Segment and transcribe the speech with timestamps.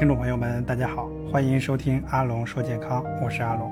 [0.00, 3.70] 听众朋友们，大家好，欢迎收听阿龙说健康，我是阿龙。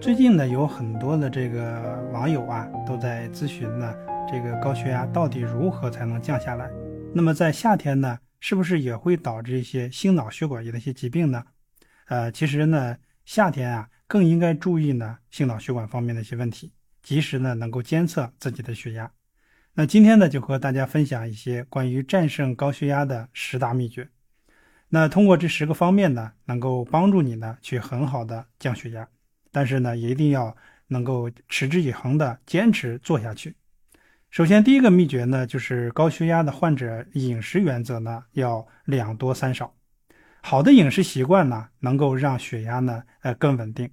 [0.00, 3.92] 最近呢，有很多的这个网友啊，都在咨询呢，
[4.30, 6.70] 这个高血压到底如何才能降下来？
[7.12, 11.42] 那么在夏天呢，是不是也会导致一些心脑血管的一些疾病呢？
[12.06, 16.72] 呃，其实呢，夏天啊，更应该注意呢，心脑血管方面的一些问题，
[17.02, 19.10] 及时呢，能够监测自己的血压。
[19.74, 24.08] 那今天呢，就和大家分享一些关于战胜高血压的十大秘诀。
[24.88, 29.08] 那通过这十个方面呢，能够帮助你呢去很好的降血压，
[29.50, 33.56] 但是呢，也一定要能够持之以恒的坚持做下去。
[34.30, 39.74] 首先，第一个秘诀呢，就是高血压的患者饮食原则呢要两多三少。
[40.42, 43.90] 好的饮食习惯呢，能够让血压呢呃更稳定。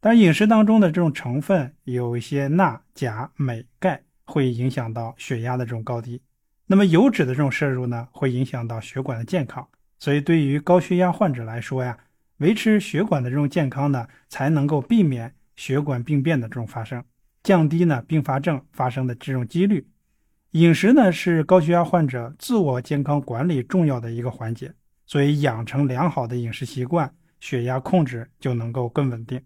[0.00, 6.20] 但饮食当中的这种成分有一些钠、钾、镁、钙，会影响到血压的这种高低。
[6.66, 9.66] 那么油脂的这种摄入呢，会影响到血管的健康。
[9.98, 11.98] 所以，对于高血压患者来说呀，
[12.36, 17.02] 维持血管的这种健康呢，才能够避免血管病变的这种发生，
[17.42, 19.88] 降低呢并发症发生的这种几率。
[20.52, 24.72] 饮食呢是高血压患者自我健康管理重要的一个环节，
[25.04, 29.42] 所以养成良好的饮食习惯，血压控制就能够更稳定。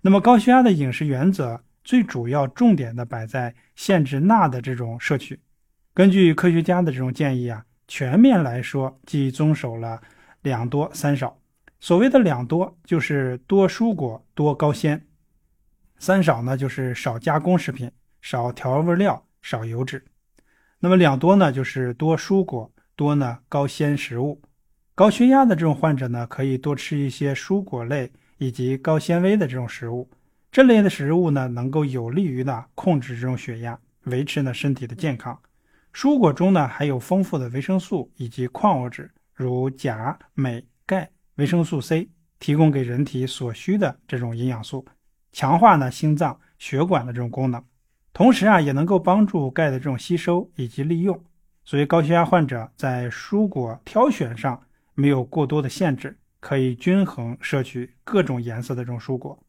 [0.00, 5.38] 那么，高血压的饮食原则最主要重点的摆在限制钠的这种摄取。
[5.92, 7.66] 根据科学家的这种建议啊。
[7.86, 10.00] 全面来说，即遵守了
[10.42, 11.38] 两多三少。
[11.80, 14.98] 所谓的两多，就是多蔬果、多高纤；
[15.98, 17.90] 三少呢，就是少加工食品、
[18.22, 20.02] 少调味料、少油脂。
[20.80, 24.40] 那么两多呢，就是多蔬果、多呢高纤食物。
[24.94, 30.10] 高血压的这种患者呢，可以多吃一些蔬果类以及高纤维的这种食物。
[30.50, 35.38] 这类的食物呢，能够有利于呢控制这种血压，维持呢身体的健康。
[35.94, 44.84] 蔬果中呢含有丰富的维生素以及矿物质，如钾、镁、钙、维生素 C，提供给人体所需的这种营养素，
[45.30, 47.64] 强化呢心脏血管的这种功能。
[48.12, 51.24] 同时啊，也能够帮助钙的这种吸收以及利用。
[51.64, 54.60] 所以高血压患者在蔬果挑选上
[54.94, 59.40] 没有过多的限制，可以均衡摄取各种颜色的这种蔬果。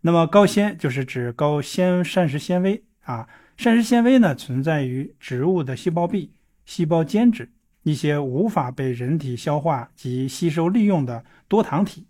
[0.00, 3.28] 那么高纤就是指高纤膳食纤维啊。
[3.58, 6.32] 膳食纤维呢，存在于植物的细胞壁、
[6.64, 7.50] 细胞间质
[7.82, 12.06] 一些无法被人体消化及吸收利用的多糖体。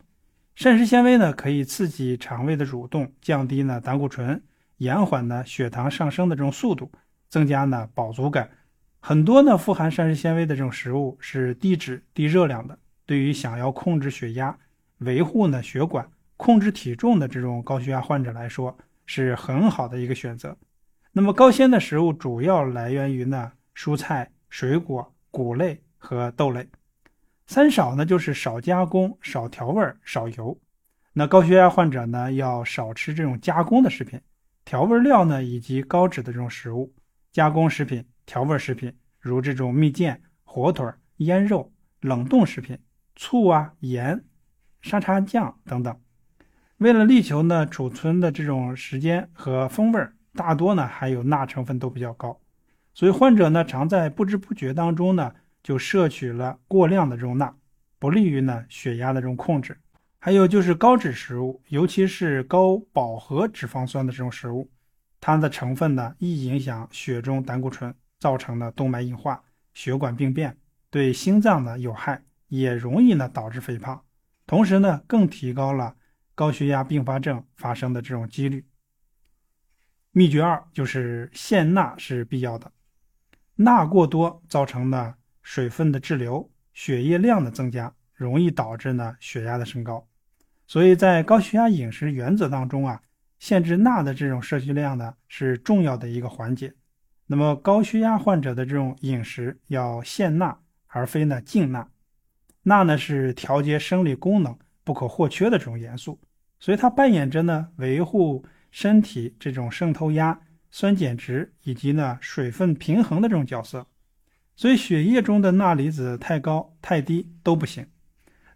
[0.55, 4.43] 膳食纤维呢，可以刺激肠胃的蠕动，降低呢胆固醇，
[4.77, 6.93] 延缓呢血糖上升的这种速度，
[7.31, 8.51] 增加呢饱足感。
[9.01, 14.55] 很多呢富含膳食纤维的这种食物是低脂、低热量的，对于想要控制血压、
[14.99, 18.77] 维护呢血管、控制体重的这种高血压患者来说，
[19.07, 20.55] 是很好的一个选择。
[21.13, 26.69] 那么高纤的食物主要来源于呢蔬菜、水果、谷类和豆类。
[27.47, 30.59] 三少呢就是少加工、少调味、少油。
[31.15, 34.21] 那高血压患者呢要少吃这种加工的食品、
[34.67, 36.95] 调味料呢以及高脂的这种食物。
[37.33, 40.87] 加工食品、调味食品如这种蜜饯、火腿、
[41.19, 42.79] 腌肉、冷冻食品、
[43.17, 44.23] 醋啊、盐、
[44.83, 45.99] 沙茶酱等等。
[46.77, 50.18] 为了力求呢储存的这种时间和风味儿。
[50.39, 52.39] 大多呢还有钠成分都比较高，
[52.95, 55.35] 所以患者呢常在不知不觉当中呢
[55.65, 57.53] 就摄取了过量的这种钠，
[57.99, 59.77] 不利于呢血压的这种控制。
[60.21, 64.71] 还有就是高脂食物，尤其是高饱和脂肪酸的这种食物，
[65.21, 69.43] 它的成分呢易影响血中胆固醇，造成的动脉硬化、
[69.75, 70.57] 血管病变，
[70.89, 74.01] 对心脏呢有害，也容易呢导致肥胖，
[74.47, 75.97] 同时呢更提高了
[76.37, 78.65] 高血压并发症发生的这种几率。
[80.13, 82.73] 秘诀二就是限钠是必要的，
[83.55, 90.05] 钠过多造成呢水分的滞留、血液量的增加，容易导致呢血压的升高。
[90.67, 93.01] 所以在高血压饮食原则当中啊，
[93.39, 96.75] 限制钠的这种摄取量呢是重要的一个环节。
[97.27, 101.87] 那么高血压患者的这种饮食要限钠，而非呢禁钠。
[102.63, 106.19] 钠呢是调节生理功能不可或缺的这种元素，
[106.59, 108.45] 所以它扮演着呢维护。
[108.81, 110.39] 身体这种渗透压、
[110.71, 113.85] 酸碱值以及呢水分平衡的这种角色，
[114.55, 117.85] 所以血液中的钠离子太高太低都不行。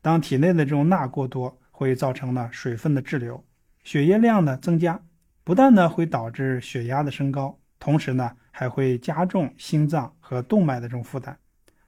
[0.01, 3.45] 当体内的这种钠过多，会造成呢水分的滞留，
[3.83, 5.03] 血液量呢增加，
[5.43, 11.37] 不但呢会导致血压的升高，同时呢还会加重心脏和动脉的这种负担。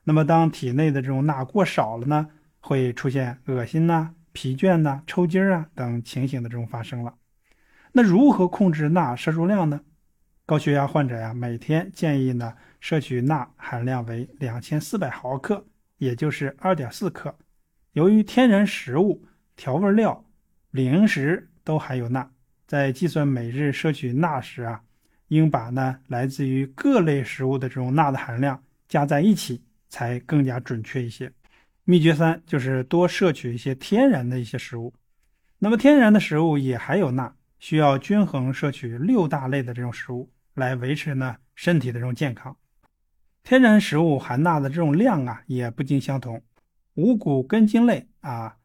[0.03, 2.27] 那么当体内的这种钠过少了呢，
[2.59, 7.13] 会出现恶心呐、疲倦呐、抽筋啊等情形的这种发生了。
[7.97, 9.79] 那如何控制钠摄入量呢？
[10.45, 15.65] 高血压患者呀，每天建议呢摄取钠含量为两千四百毫克，
[15.97, 17.33] 也就是二点四克。
[17.93, 19.23] 由于天然食物、
[19.55, 20.25] 调味料、
[20.71, 22.29] 零食都含有钠，
[22.67, 24.81] 在计算每日摄取钠时啊，
[25.29, 31.31] 应把呢来自于各类食物的这种钠的含量加在一起，才更加准确一些。
[31.85, 34.93] 秘诀三就是多摄取一些天然的一些食物。
[35.59, 37.33] 那么天然的食物也含有钠，
[37.65, 42.55] 需要均衡摄取六大类的这种食物来维持呢身体的这种健康。
[43.41, 46.43] 天然食物含钠的这种量啊也不尽相同。
[46.93, 48.57] 五谷根茎类啊，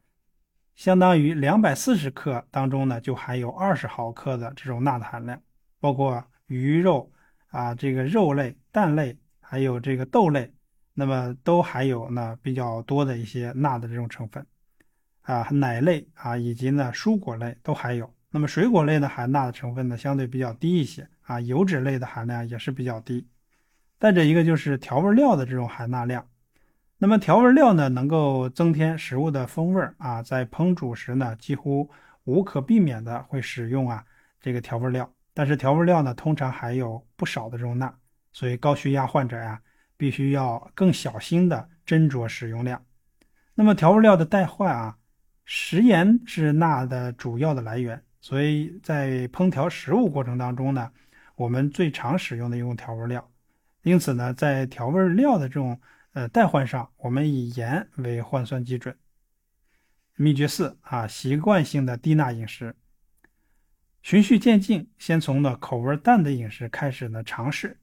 [0.75, 5.41] 相当于两百四十克当中呢，就含有二十毫克的这种钠的含量。
[5.79, 7.11] 包括鱼肉
[7.47, 10.53] 啊，这个肉类、蛋类，还有这个豆类，
[10.93, 14.45] 那么都含有呢比较多的一些钠的这种成分
[15.21, 15.47] 啊。
[15.49, 18.13] 奶类啊，以及呢蔬果类都含有。
[18.31, 21.39] 那么水果类的含钠的成分呢相对比较低一些啊。
[21.39, 23.27] 油脂类的含量也是比较低。
[23.99, 26.25] 再者一个就是调味料的这种含钠量。
[26.97, 31.89] 那么调味料呢，能够增添食物的风味啊，在烹煮时呢，几乎
[32.23, 34.03] 无可避免的会使用啊
[34.39, 35.11] 这个调味料。
[35.33, 37.93] 但是调味料呢，通常含有不少的这种钠，
[38.31, 39.59] 所以高血压患者呀，
[39.97, 42.83] 必须要更小心的斟酌使用量。
[43.55, 44.97] 那么调味料的代换啊，
[45.43, 50.91] 食盐是钠的主要的来源，所以在烹调食物过程当中呢，
[51.35, 53.29] 我们最常使用的用调味料。
[53.83, 55.81] 因此呢，在调味料的这种
[56.13, 58.95] 呃，代换上，我们以盐为换算基准。
[60.15, 62.75] 秘诀四啊，习惯性的低钠饮食，
[64.03, 67.79] 循序渐进，先从呢口味淡的饮食开始呢尝试。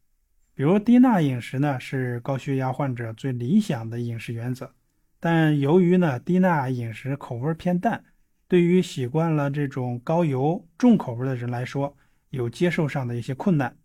[0.55, 4.73] 比如低钠饮食呢是高血压患者最理想的饮食原则，
[5.19, 8.05] 但由于呢低钠饮食口味偏淡，
[8.49, 11.97] 对于习惯了这种高油重口味的人来说，
[12.31, 13.77] 有接受上的一些困难。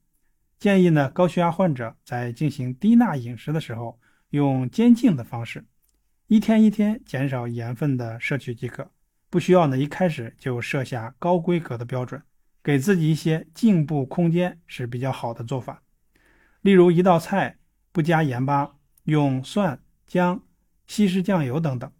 [0.57, 3.99] 建议呢高血压患者在进行低钠饮食的时候。
[4.29, 5.63] 用渐进的方式，
[6.25, 8.89] 一天一天减少盐分的摄取即可，
[9.29, 12.19] 不需要呢一开始就设下高规格的标准，
[12.63, 15.83] 给自己一些进步空间是比较好的做法。
[16.61, 17.57] 例如一道菜
[17.91, 20.41] 不加盐巴，用蒜、姜、
[20.87, 21.91] 西式酱油等等。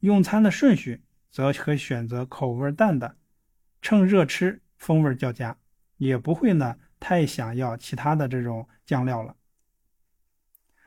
[0.00, 3.16] 用餐的顺序则可选择口味淡的，
[3.80, 5.56] 趁热吃，风味较佳，
[5.96, 9.34] 也不会呢太想要其他的这种酱料了。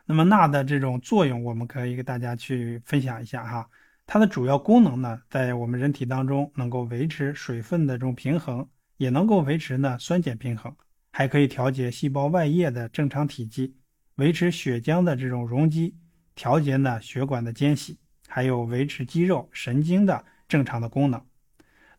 [0.06, 3.70] 那么钠的这种作用，我们可以给大家去分享一下哈。
[4.06, 8.68] 它的主要功能呢，在我们人体当中能够维持水分的这种平衡，
[8.98, 10.76] 也能够维持呢酸碱平衡，
[11.12, 13.78] 还可以调节细胞外液的正常体积，
[14.16, 15.96] 维持血浆的这种容积，
[16.36, 17.98] 调节呢血管的间隙，
[18.28, 21.24] 还有维持肌肉神经的正常的功能。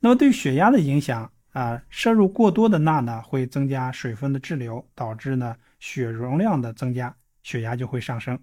[0.00, 7.14] 那么对血压的影响啊，摄入过多的钠呢，会增加水分的滞留，导致呢血容量的增加。
[7.42, 8.38] 血压就会上升，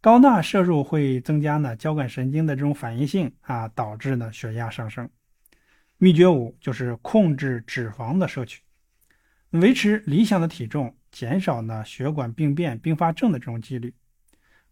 [0.00, 5.06] 高钠摄入会增加呢交感神经的这种反应性啊，导致呢血压上升。
[5.98, 8.62] 秘诀五就是控制脂肪的摄取，
[9.50, 13.94] 维持理想的体重，减少呢血管病变并发症的这种几率。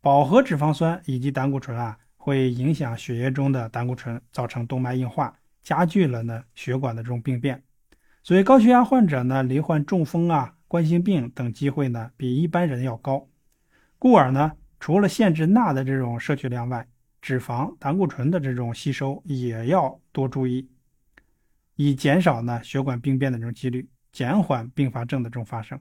[0.01, 7.61] 饱和脂肪酸以及胆固醇啊，会影响血液中的胆固醇，造成动脉硬化，加剧了呢血管的这种病变。
[8.23, 13.29] 所以高血压患者呢，罹患中风啊、冠心病等机会呢，比一般人要高。
[13.99, 16.87] 故而呢，除了限制钠的这种摄取量外，
[17.21, 20.69] 脂肪、胆固醇的这种吸收也要多注意，
[21.75, 25.77] 以减少呢血管病变的这种几率，减缓并发症的这种发生。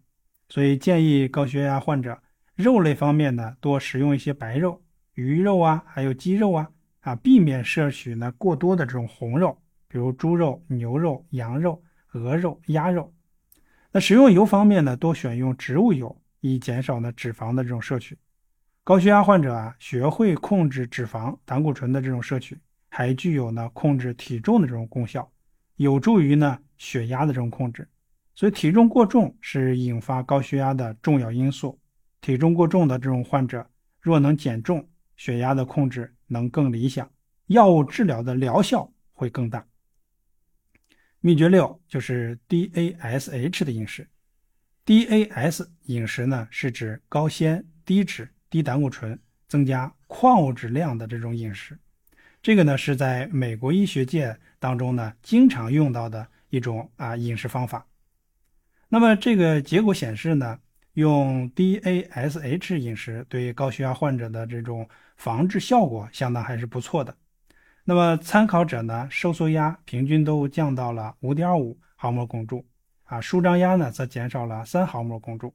[0.49, 2.19] 所以建议高血压患者
[2.55, 4.81] 肉类方面呢，多食用一些白肉、
[5.21, 6.69] 鱼肉啊，还有鸡肉啊，
[7.01, 11.81] 啊，避免摄取呢过多的这种红肉，比如猪肉、牛肉、羊肉、
[12.13, 13.13] 鹅肉、鸭肉。
[13.91, 16.17] 那食用油方面呢，多选用植物油。
[16.43, 18.17] 以减少呢脂肪的这种摄取，
[18.83, 22.57] 高血压患者啊，学会控制脂肪、胆固醇的这种摄取，
[22.89, 25.31] 还具有呢控制体重的这种功效，
[25.75, 27.87] 有助于呢血压的这种控制。
[28.33, 31.79] 所以体重过重是引发高血压的重要因素。
[32.21, 33.63] 体重过重的这种患者，
[33.99, 34.83] 若能减重，
[35.21, 37.07] 血压的控制能更理想，
[37.45, 39.63] 药物治疗的疗效会更大。
[41.19, 44.09] 秘诀六就是 DASH 的饮食。
[44.83, 51.77] DASH 饮食呢，是指高纤、低脂、低胆固醇、增加矿物质量的这种饮食。
[52.41, 57.85] 这个呢，是在美国医学界当中呢，经常用到的一种啊饮食方法。
[58.89, 60.57] 那么这个结果显示呢，
[60.93, 64.89] 用 DASH 饮食对高血压患者的这种
[65.21, 67.15] 防治效果相当还是不错的。
[67.83, 72.65] 那么参考者呢，收缩压平均都降到了5.5毫摩汞柱。
[73.03, 75.53] 啊，舒张压呢则减少了三毫摩汞柱。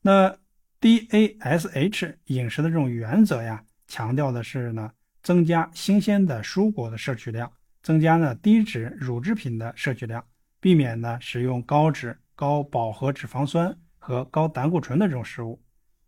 [0.00, 0.36] 那
[0.80, 4.90] DASH 饮食的这种原则呀，强调的是呢
[5.22, 10.24] 增加新鲜的蔬果的摄取量，增加呢低脂乳制品的摄取量，
[10.58, 15.62] 避免呢使用高脂、高饱和脂肪酸和高胆固醇的这种食物，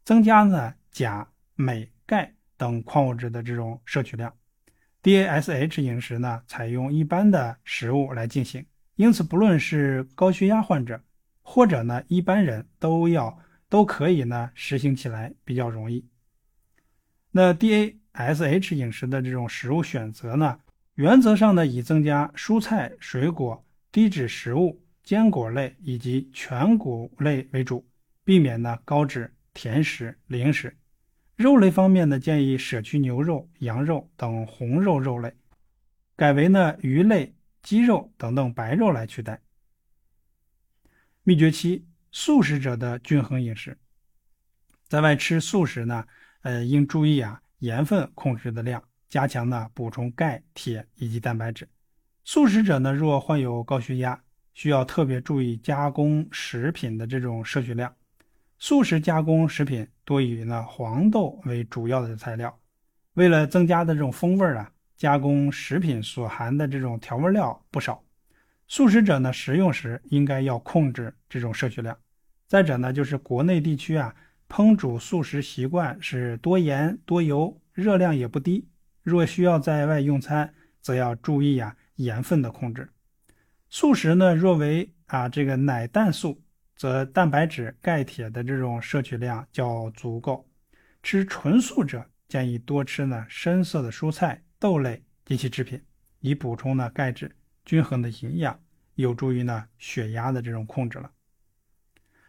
[0.05, 4.33] 增加呢钾、镁、钙等矿物质的这种摄取量。
[5.03, 11.01] DASH 饮食呢采用一般的食物来进行，因此不论是高血压患者
[11.43, 16.05] 或者呢一般人都要都可以呢实行起来比较容易。
[17.31, 20.59] 那 DASH 饮食的这种食物选择呢，
[20.95, 27.87] 原则上呢以增加蔬菜、水果、低脂食物、坚果类以及全谷类为主，
[28.25, 30.77] 避免呢高脂、甜食、零食。
[31.37, 35.35] 肉类方面呢，建议舍去牛肉、羊肉等红肉肉类，
[36.17, 39.43] 改为呢鱼类、鸡肉等等白肉来取代。
[41.23, 43.77] 秘诀七：素食者的均衡饮食。
[44.89, 46.07] 在外吃素食呢？
[46.41, 51.69] 呃，应注意啊，盐分控制的量，加强呢补充钙、铁以及蛋白质。
[52.25, 54.23] 素食者呢，若患有高血压，
[54.55, 57.95] 需要特别注意加工食品的这种摄取量。
[58.59, 62.59] 素食加工食品多以呢黄豆为主要的材料，
[63.15, 68.03] 为了增加的这种风味啊，加工食品所含的这种调味料不少。
[68.69, 71.97] 素食者呢，食用时应该要控制这种摄取量。
[72.49, 74.15] 再者呢，就是国内地区啊。
[74.49, 78.69] 烹煮素食习惯是多盐多油，热量也不低。
[79.03, 82.89] 若需要在外用餐，则要注意啊盐分的控制。
[83.69, 86.41] 素食呢，若为啊这个奶蛋素，
[86.77, 90.49] 则蛋白质、钙、铁的这种摄取量较足够。
[91.03, 95.83] 吃纯素者建议多吃呢深色的蔬菜、豆类及其制品，
[96.21, 98.61] 以补充呢钙质，均衡的营养，
[98.95, 101.11] 有助于呢血压的这种控制了。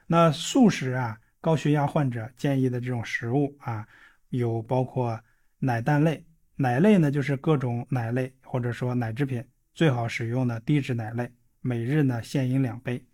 [0.08, 1.20] 那素食啊。
[1.40, 3.88] 高血压患者建议的这种食物啊，
[4.30, 5.18] 有包括
[5.60, 6.26] 奶蛋类，
[6.56, 9.42] 奶类呢就是各种奶类或者说奶制品，
[9.74, 13.06] 最好使用的低脂奶类，每日呢限饮两杯。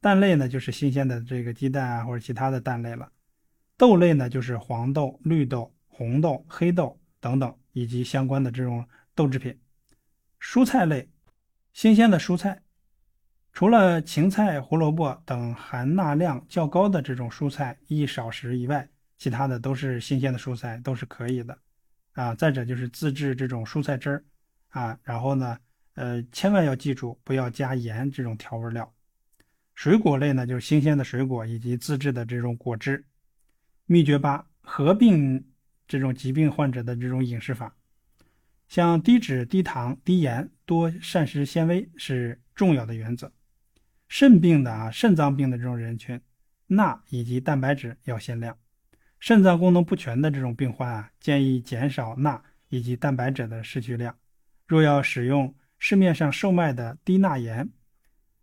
[0.00, 3.10] 蛋类呢就是新鲜的这个鸡蛋啊或者其他的蛋类了。
[3.76, 9.58] 豆类呢就是黄豆、绿豆、红豆、黑豆等等以及相关的这种豆制品。
[10.40, 11.08] 蔬菜类，
[11.72, 12.62] 新鲜的蔬菜。
[13.52, 18.88] 除了芹菜、胡萝卜等含钠量较高的这种蔬菜宜少食以外，
[19.18, 21.58] 其他的都是新鲜的蔬菜，都是可以的，
[22.12, 24.24] 啊，再者就是自制这种蔬菜汁儿，
[24.68, 25.58] 啊，然后呢，
[25.94, 28.90] 呃，千万要记住不要加盐这种调味料。
[29.80, 33.02] 水果类呢，就是新鲜的水果以及自制的这种果汁。
[33.86, 35.42] 秘诀八：合并
[35.88, 37.74] 这种疾病患者的这种饮食法，
[38.68, 43.32] 像低脂、低糖、低盐、多膳食纤维是重要的原则。
[44.06, 46.20] 肾病的啊，肾脏病的这种人群，
[46.66, 48.54] 钠以及蛋白质要限量。
[49.18, 54.14] 肾脏功能不全的这种病患啊，建议减少钠以及蛋白质的摄取量。
[54.66, 57.70] 若要使用市面上售卖的低钠盐、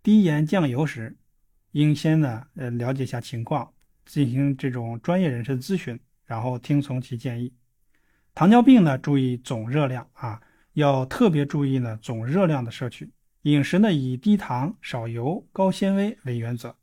[0.01, 1.15] 低盐酱油时，
[1.71, 3.71] 应先呢呃了解一下情况，
[4.05, 7.53] 进行这种专业人士的咨询，然后听从其建议。
[8.33, 10.41] 糖尿病呢，注意总热量啊，
[10.73, 13.11] 要特别注意呢总热量的摄取。
[13.43, 16.75] 饮食呢以低糖、少油、高纤维为原则。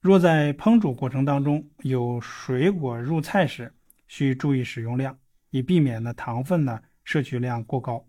[0.00, 3.72] 若在烹煮过程当中有水果入菜时，
[4.06, 5.18] 需注意使用量，
[5.50, 8.06] 以避免呢糖分呢摄取量过高。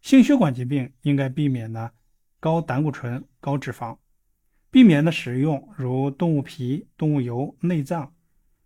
[0.00, 1.90] 心血管疾病应该避免呢
[2.38, 3.96] 高胆固醇、高脂肪，
[4.72, 8.14] 避免的使用如动物皮、动物油、内脏、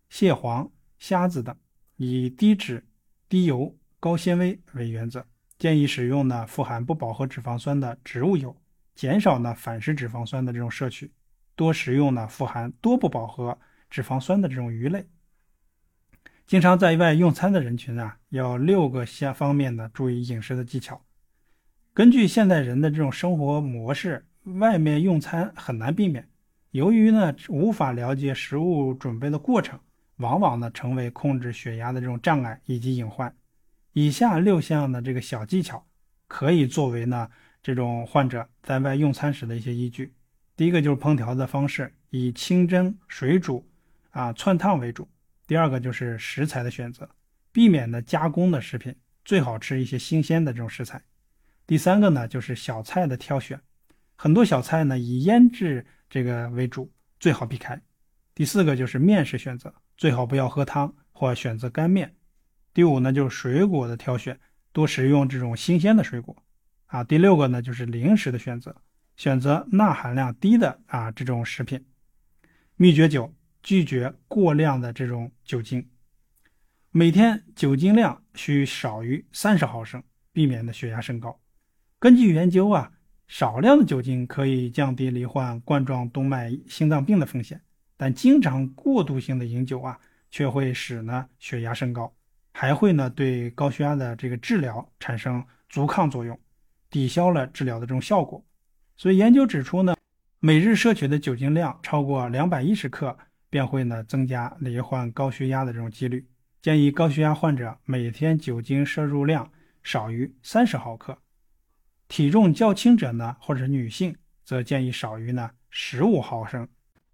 [0.08, 0.70] 蟹黄、
[1.00, 1.54] 虾子等，
[1.96, 2.86] 以低脂、
[3.28, 5.26] 低油、高纤维为原则。
[5.58, 8.56] 建议使用呢富含不饱和脂肪酸的植物油，
[8.94, 11.10] 减少呢反式脂肪酸的这种摄取，
[11.56, 13.58] 多食用呢富含多不饱和
[13.90, 15.08] 脂肪酸的这种鱼类。
[16.46, 21.04] 经常在外用餐的人群啊，要六个相方面的注意饮食的技巧。
[21.92, 24.24] 根据现代人的这种生活模式，
[24.54, 26.28] 外面用餐很难避免。
[26.70, 29.78] 由于呢无法了解食物准备的过程，
[30.16, 33.34] 往往呢成为控制血压的这种障碍以及隐患。
[33.92, 35.86] 以下六项的这个小技巧，
[36.28, 37.28] 可以作为呢
[37.62, 40.12] 这种患者在外用餐时的一些依据。
[40.54, 43.66] 第一个就是烹调的方式，以清蒸、水煮、
[44.10, 45.08] 啊窜烫为主。
[45.46, 47.08] 第二个就是食材的选择，
[47.52, 51.02] 避免呢加工的食品，最好吃一些新鲜的这种食材。
[51.66, 53.60] 第三个呢就是小菜的挑选，
[54.16, 57.80] 很多小菜呢以腌制这个为主，最好避开。
[58.34, 62.16] 第四个就是面食选择，最好不要喝汤或选择干面。
[62.74, 64.38] 第五呢，就是水果的挑选，
[64.72, 66.36] 多食用这种新鲜的水果，
[66.86, 67.02] 啊。
[67.02, 68.76] 第六个呢，就是零食的选择，
[69.16, 71.86] 选择钠含量低的啊这种食品。
[72.76, 75.88] 秘诀九，拒绝过量的这种酒精。
[76.90, 81.40] 每天酒精量需少于三十毫升，避免的血压升高。
[81.98, 82.92] 根据研究啊，
[83.28, 87.60] 少量的酒精可以降低罹患冠状动脉心脏病的风险，
[87.96, 89.98] 但经常过度性的饮酒啊，
[90.30, 92.14] 却会使呢血压升高，
[92.52, 96.38] 还会呢对高血压的这个治疗产生阻抗作用，
[96.88, 98.44] 抵消了治疗的这种效果。
[98.96, 99.94] 所以研究指出呢，
[100.38, 103.18] 每日摄取的酒精量超过两百一十克，
[103.50, 106.24] 便会呢增加罹患高血压的这种几率。
[106.62, 109.50] 建议高血压患者每天酒精摄入量
[109.82, 111.18] 少于三十毫克，
[112.08, 116.68] 体重较轻者呢，或者女性，则建议少于呢十五毫升。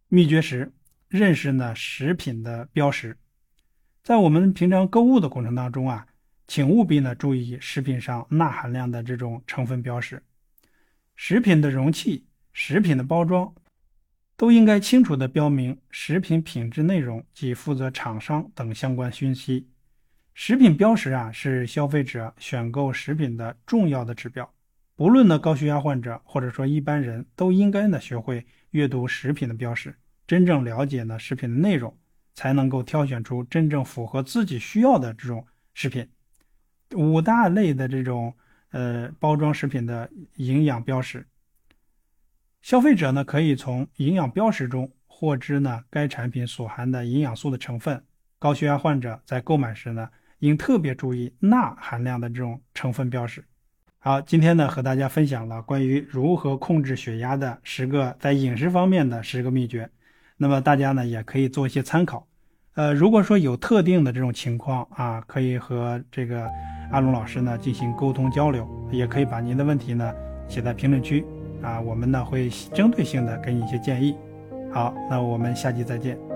[0.08, 0.72] 秘诀十：
[1.08, 3.16] 认识呢食品的标识。
[4.02, 6.06] 在我们平常购物的过程当中啊，
[6.46, 10.22] 请务必呢注意食品上钠含量的这种成分标识。
[11.16, 13.54] 食品的容器、食品的包装。
[14.34, 19.68] 都应该清楚地标明食品品质内容及负责厂商等相关讯息。
[20.34, 24.52] 食品标识啊，是消费者选购食品的重要的指标。
[25.02, 29.92] 无论呢高血压患者或者说一般人都应该呢学会阅读食品的标识，
[30.28, 31.98] 真正了解呢食品的内容，
[32.36, 35.44] 才能够挑选出真正符合自己需要的这种
[35.74, 36.08] 食品。
[36.94, 38.32] 五大类的这种
[38.70, 41.26] 呃包装食品的营养标识。
[42.60, 48.00] 消费者呢可以从营养标识中获知呢该产品所含的营养素的成分。
[48.38, 53.44] 高血压患者在购买时呢应特别注意钠含量的这种成分标识。
[54.04, 59.88] 好，今天呢和大家分享了关于如何控制血压的十个在饮食方面的十个秘诀。
[60.36, 62.26] 那么大家呢也可以做一些参考。
[62.74, 66.50] 呃，如果说有特定的这种情况啊，可以和这个
[66.90, 70.12] 阿龙老师呢进行沟通交流，也可以把您的问题呢
[70.48, 71.24] 写在评论区。
[71.62, 74.16] 啊，我们呢会针对性的给你一些建议。
[74.72, 76.31] 好，那我们下期再见。